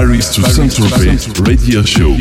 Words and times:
Paris 0.00 0.30
to 0.34 0.42
Saint-Tropez 0.42 1.18
Radio 1.46 1.84
Show. 1.84 2.16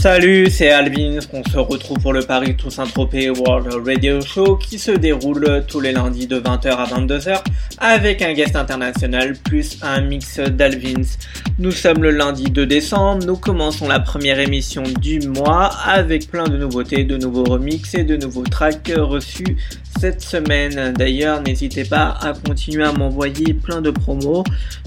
Salut, 0.00 0.48
c'est 0.50 0.70
Alvin. 0.70 1.18
On 1.34 1.44
se 1.44 1.58
retrouve 1.58 1.98
pour 1.98 2.14
le 2.14 2.22
Paris 2.22 2.56
to 2.56 2.70
Saint-Tropez 2.70 3.28
World 3.28 3.68
Radio 3.86 4.22
Show 4.22 4.56
qui 4.56 4.78
se 4.78 4.92
déroule 4.92 5.64
tous 5.68 5.80
les 5.80 5.92
lundis 5.92 6.26
de 6.26 6.40
20h 6.40 6.68
à 6.68 6.86
22h 6.86 7.42
avec 7.76 8.22
un 8.22 8.32
guest 8.32 8.56
international 8.56 9.34
plus 9.44 9.76
un 9.82 10.00
mix 10.00 10.40
d'Alvins. 10.40 11.18
Nous 11.58 11.70
sommes 11.70 12.02
le 12.02 12.10
lundi 12.10 12.44
2 12.44 12.64
décembre, 12.64 13.26
nous 13.26 13.36
commençons 13.36 13.86
la 13.86 14.00
première 14.00 14.40
émission 14.40 14.82
du 15.02 15.20
mois 15.28 15.66
avec 15.84 16.30
plein 16.30 16.44
de 16.44 16.56
nouveautés, 16.56 17.04
de 17.04 17.18
nouveaux 17.18 17.44
remixes 17.44 17.94
et 17.94 18.04
de 18.04 18.16
nouveaux 18.16 18.44
tracks 18.44 18.90
reçus 18.96 19.58
cette 20.00 20.22
semaine. 20.22 20.94
D'ailleurs, 20.94 21.42
n'hésitez 21.42 21.84
pas 21.84 22.16
à 22.22 22.32
continuer 22.32 22.84
à 22.84 22.92
m'envoyer 22.92 23.52
plein 23.52 23.82
de 23.82 23.90
promos 23.90 24.44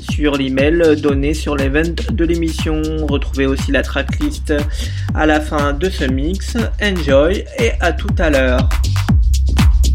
sur 0.10 0.36
l'email 0.36 1.00
donné 1.00 1.36
sur 1.36 1.56
l'event 1.56 1.94
de 2.12 2.26
l'émission. 2.26 2.82
Retrouvez 3.08 3.46
aussi 3.46 3.72
la 3.72 3.84
tracklist 3.84 4.54
à 5.14 5.28
la 5.28 5.40
fin 5.40 5.74
de 5.74 5.88
ce 5.88 6.06
mix. 6.06 6.58
Enjoy 6.82 7.46
et 7.60 7.74
à 7.80 7.94
tout 7.94 8.16
à 8.18 8.32
l'heure. 8.32 8.68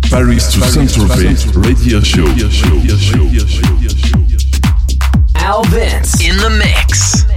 Paris 0.09 0.39
to 0.53 0.63
Saint-Tropez 0.63 1.35
Radio 1.55 2.03
Show. 2.05 2.25
Al 5.35 5.65
Vince 5.65 6.15
in 6.23 6.37
the 6.37 6.51
mix. 6.59 7.28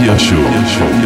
Saint-Tropez 0.00 0.16
Radio 0.16 0.66
Show. 0.66 0.99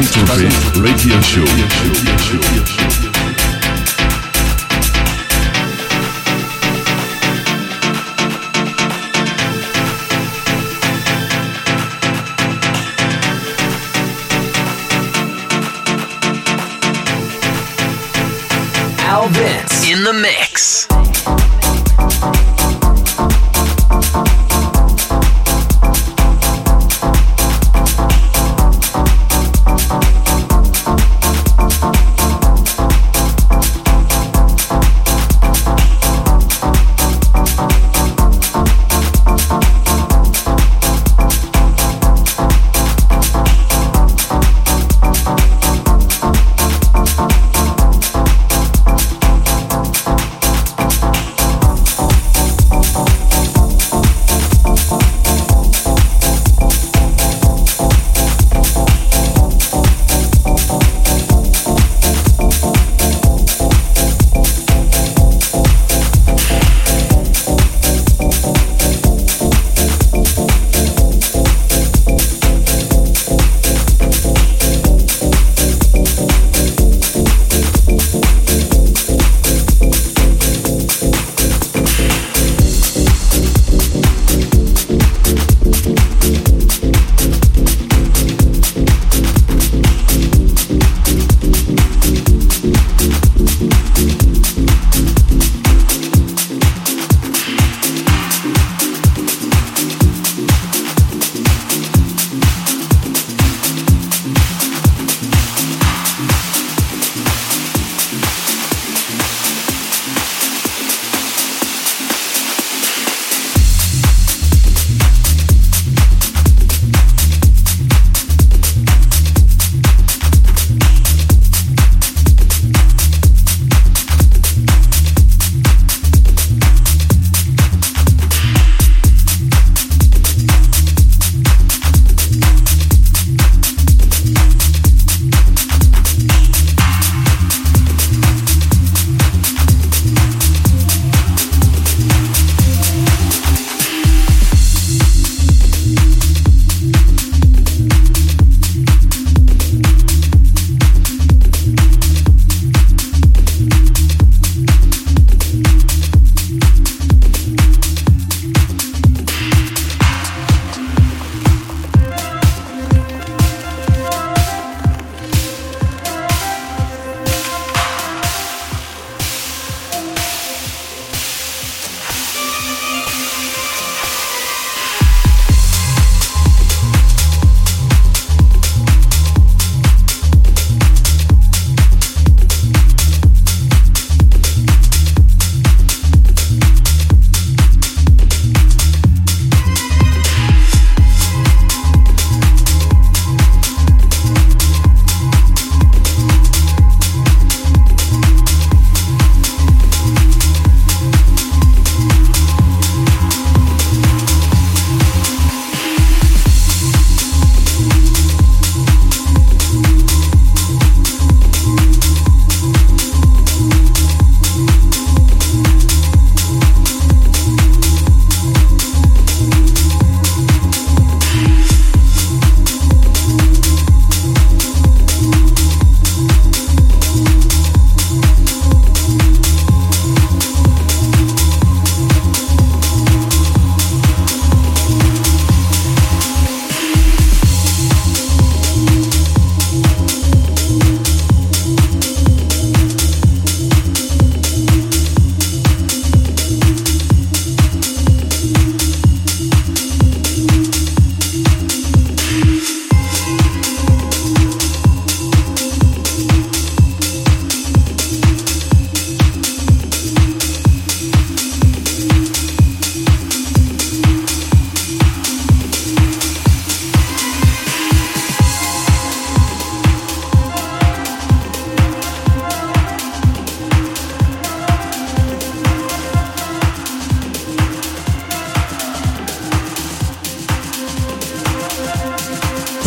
Paris 0.00 0.12
to 0.12 0.20
Saint-Tropez 0.26 0.80
Radio 0.80 1.20
Show. 1.20 2.79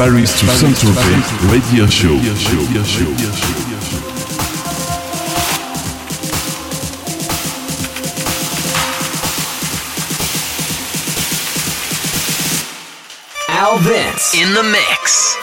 Paris 0.03 0.37
to 0.37 0.45
Saint-Tropez 0.47 1.49
Radio 1.49 1.87
Show. 1.87 2.19
Al 13.47 13.77
Vince. 13.77 14.33
In 14.35 14.53
the 14.53 14.63
mix. 14.63 15.42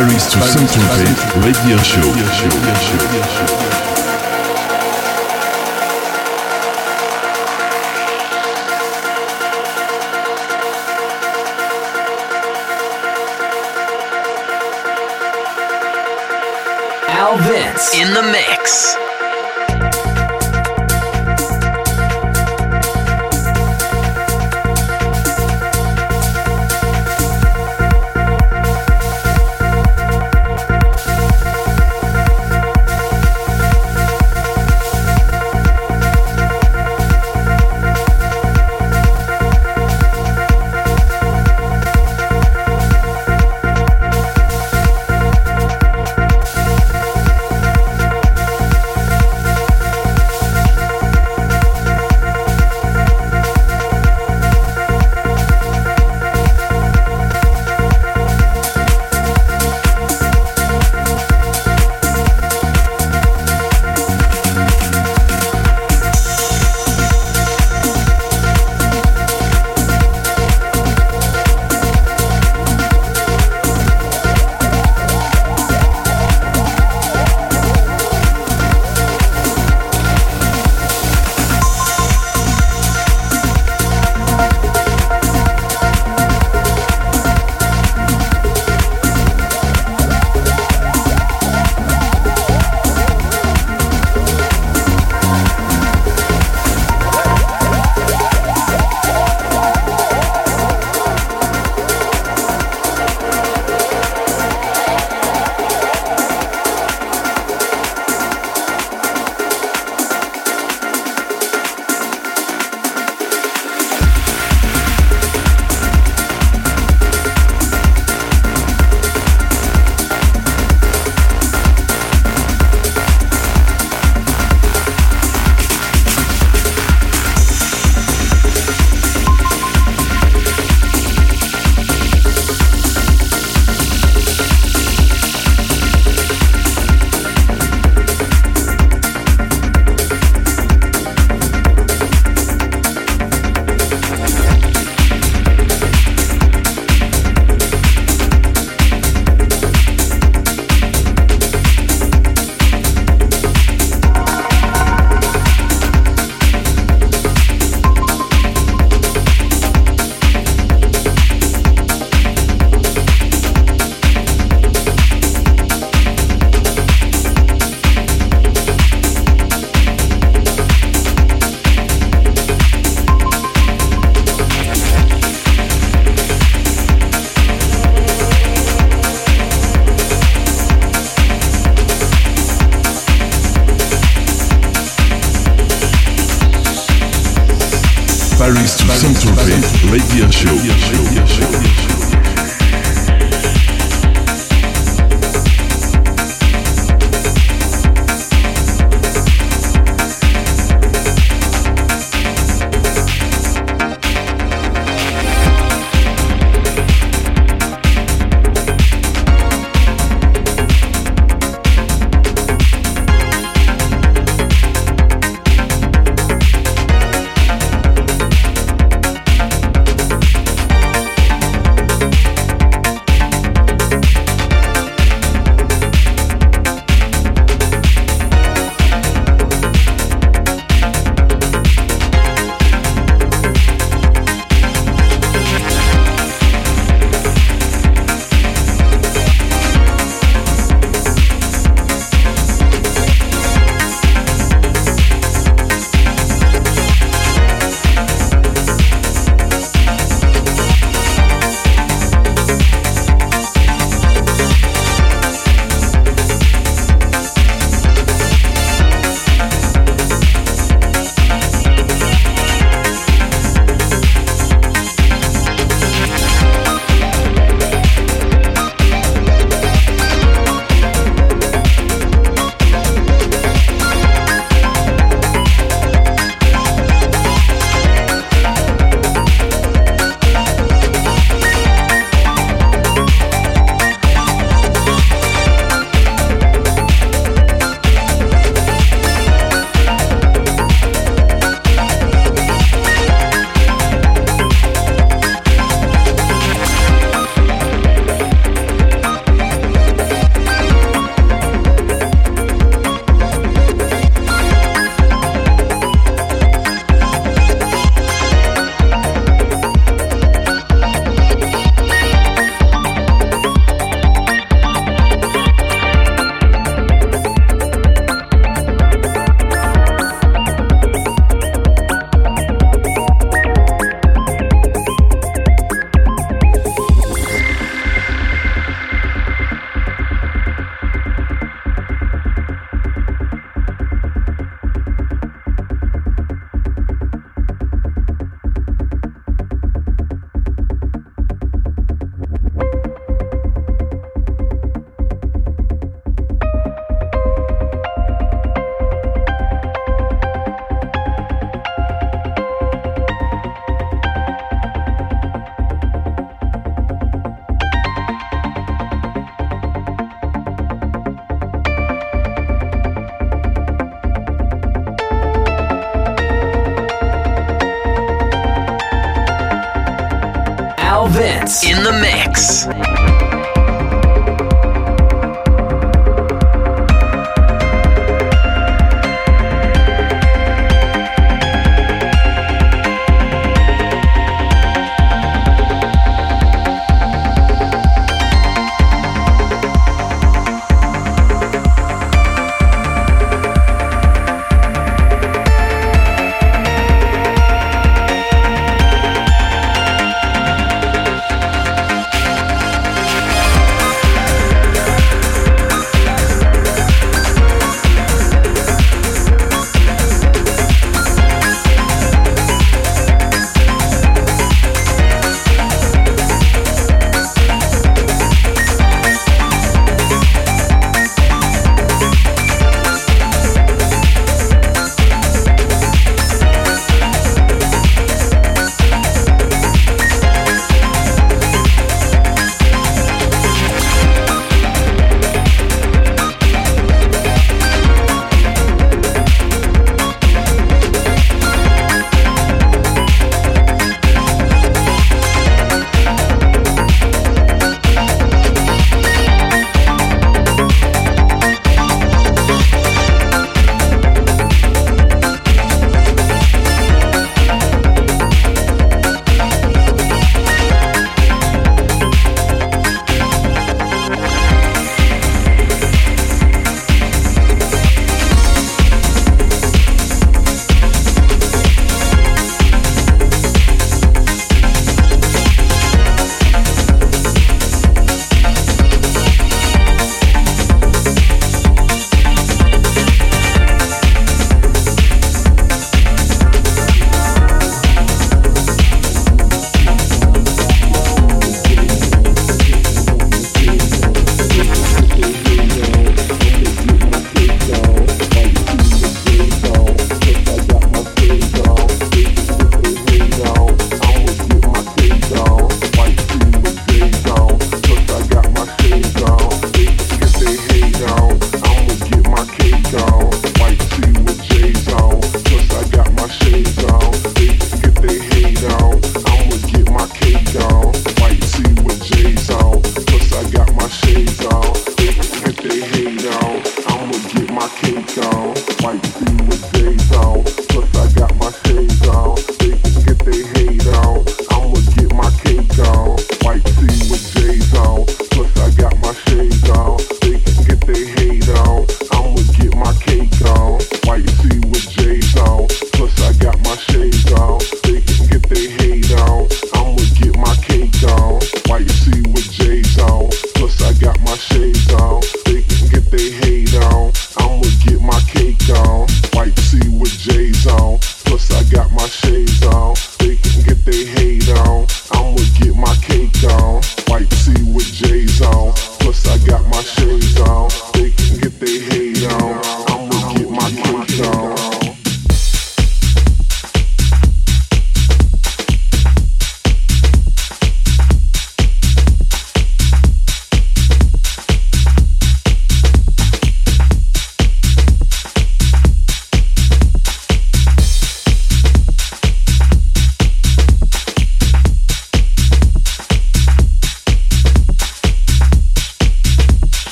Paris 0.00 0.32
to 0.32 0.40
Saint-Tropez 0.40 1.44
Radio 1.44 1.76
Show. 1.76 3.39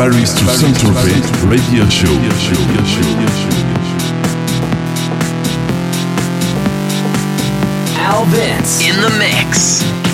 Paris 0.00 0.32
to 0.32 0.46
Saint-Tropez 0.48 1.50
Radio 1.50 1.86
Show. 1.90 2.08
Al 7.98 8.24
Vince 8.24 8.80
in 8.80 8.98
the 9.02 9.10
mix. 9.18 10.09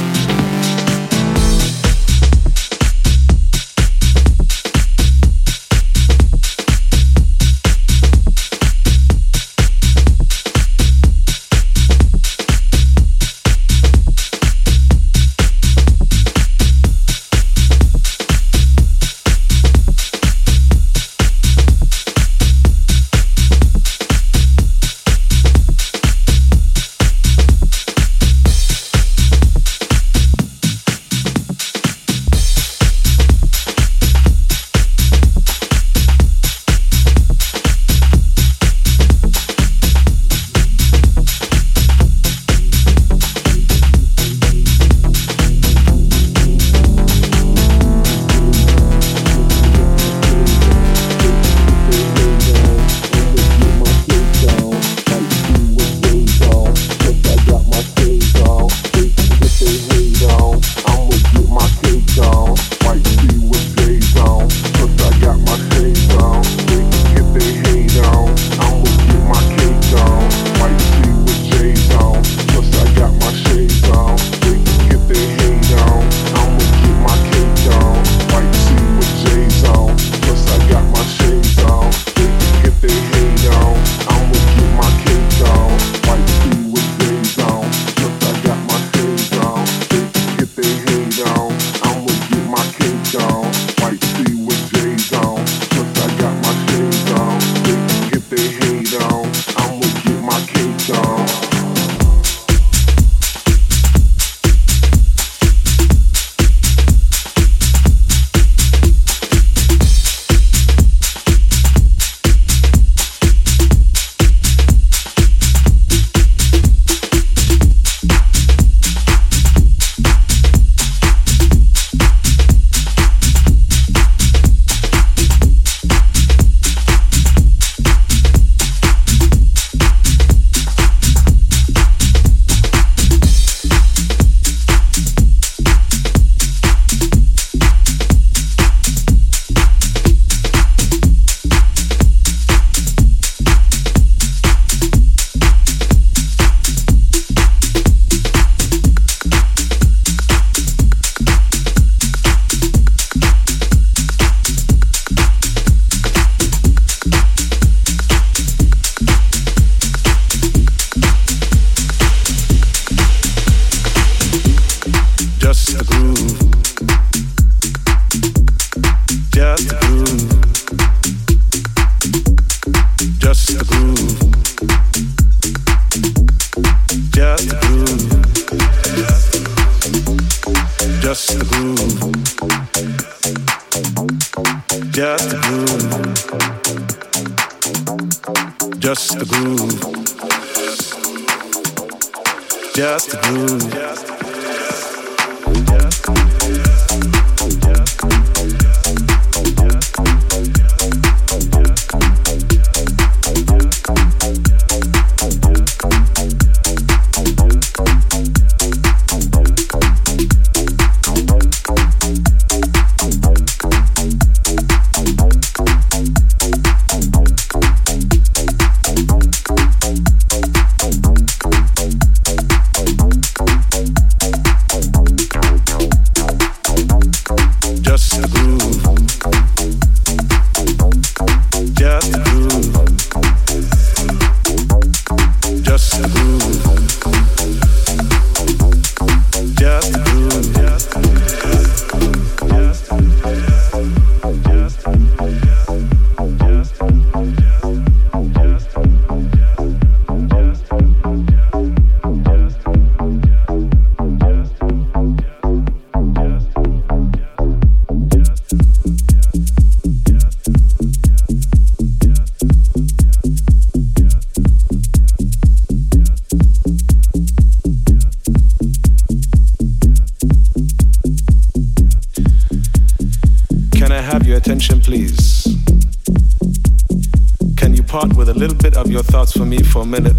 for 279.77 279.83
a 279.83 279.85
minute. 279.85 280.15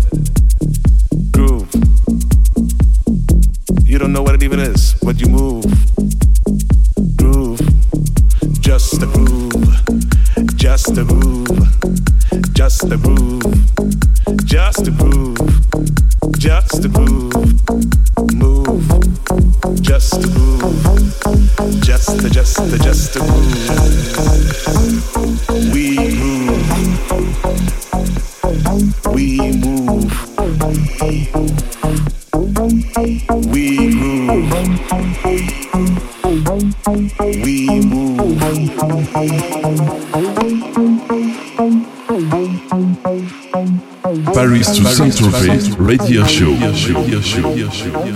Show. 46.87 47.43
Al 47.43 48.06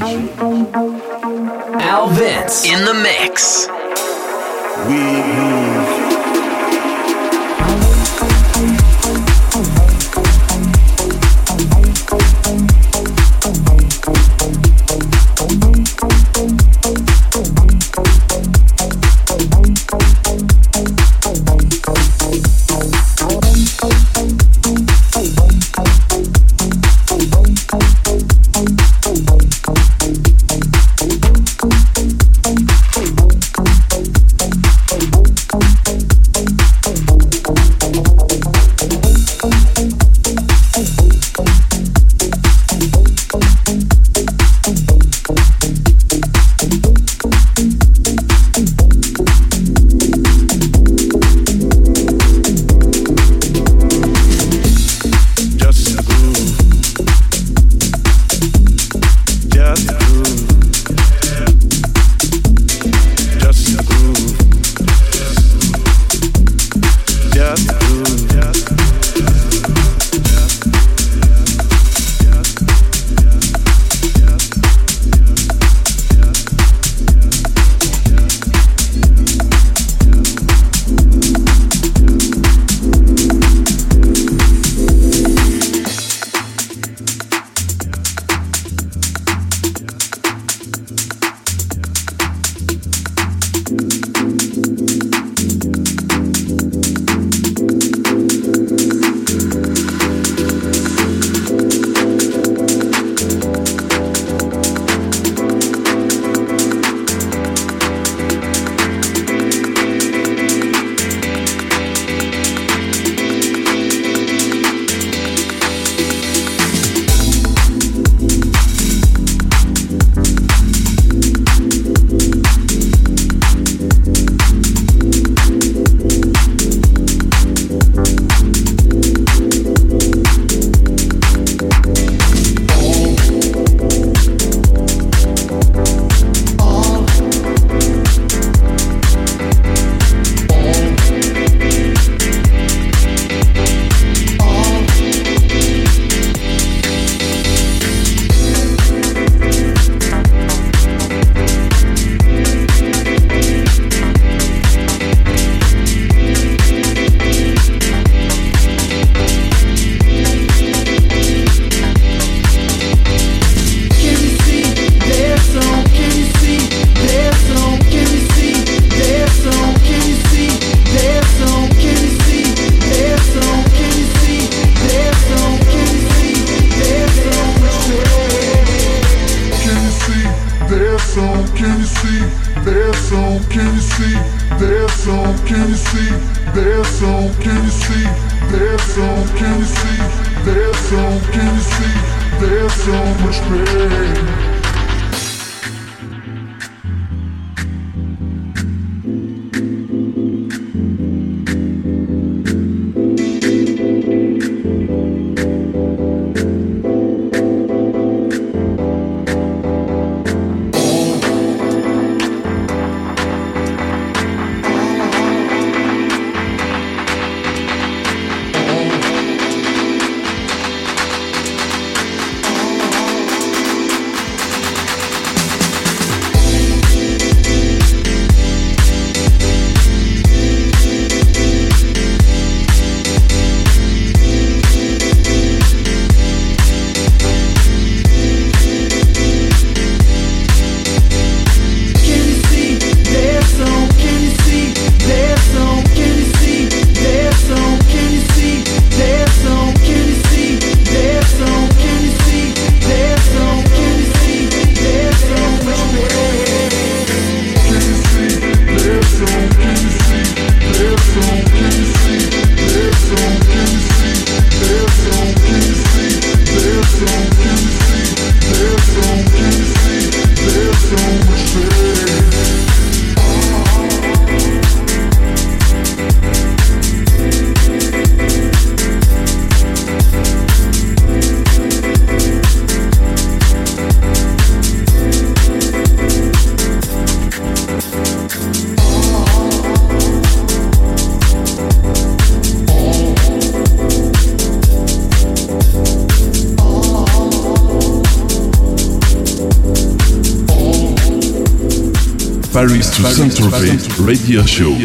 Paris 302.61 302.93
to 302.95 303.01
Saint-Tropez 303.09 303.89
Radio 304.05 304.45
Show. 304.45 304.77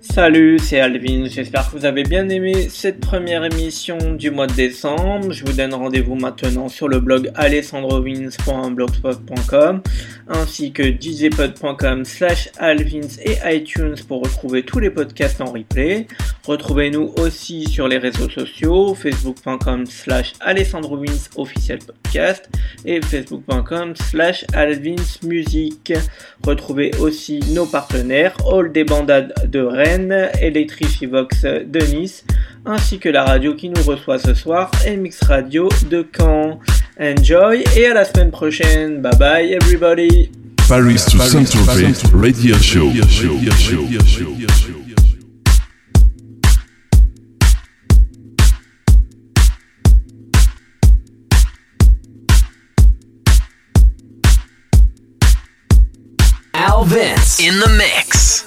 Salut, 0.00 0.58
c'est 0.58 0.80
Alvin, 0.80 1.28
j'espère 1.28 1.70
que 1.70 1.78
vous 1.78 1.84
avez 1.84 2.02
bien 2.02 2.28
aimé 2.28 2.66
cette 2.68 2.98
première 2.98 3.44
émission 3.44 4.14
du 4.14 4.32
mois 4.32 4.48
de 4.48 4.54
décembre. 4.54 5.30
Je 5.30 5.44
vous 5.44 5.52
donne 5.52 5.74
rendez-vous 5.74 6.16
maintenant 6.16 6.68
sur 6.68 6.88
le 6.88 6.98
blog 6.98 7.30
alessandrovins.blogspot.com 7.36 9.82
ainsi 10.28 10.72
que 10.72 10.82
djpod.com 10.82 12.04
slash 12.04 12.50
alvins 12.58 13.18
et 13.24 13.36
iTunes 13.56 13.96
pour 14.06 14.22
retrouver 14.22 14.62
tous 14.62 14.78
les 14.78 14.90
podcasts 14.90 15.40
en 15.40 15.52
replay. 15.52 16.06
Retrouvez-nous 16.46 17.14
aussi 17.18 17.66
sur 17.66 17.88
les 17.88 17.98
réseaux 17.98 18.28
sociaux, 18.28 18.94
facebook.com 18.94 19.86
slash 19.86 20.32
alessandrovins 20.40 21.28
officiel 21.36 21.78
podcast 21.80 22.48
et 22.84 23.00
facebook.com 23.00 23.94
slash 23.96 24.44
alvinsmusic. 24.52 25.92
Retrouvez 26.44 26.90
aussi 26.98 27.40
nos 27.52 27.66
partenaires 27.66 28.36
All 28.50 28.72
des 28.72 28.84
Bandades 28.84 29.32
de 29.46 29.60
Rennes 29.60 30.30
Electricivox 30.40 31.42
de 31.42 31.94
Nice, 31.94 32.24
ainsi 32.64 32.98
que 32.98 33.08
la 33.08 33.24
radio 33.24 33.54
qui 33.54 33.68
nous 33.68 33.82
reçoit 33.82 34.18
ce 34.18 34.34
soir, 34.34 34.70
MX 34.86 35.24
Radio 35.26 35.68
de 35.90 36.06
Caen. 36.16 36.60
Enjoy 37.00 37.64
et 37.76 37.86
à 37.86 37.94
la 37.94 38.04
semaine 38.04 38.30
prochaine. 38.30 39.00
Bye 39.00 39.16
bye 39.18 39.52
everybody. 39.52 40.30
Paris 40.68 41.04
to 41.10 41.18
Saint-Tropez 41.18 42.02
Radio 42.14 42.56
Show. 42.58 42.90
Al 56.54 56.84
Vince 56.84 57.40
in 57.40 57.58
the 57.58 57.68
mix. 57.76 58.44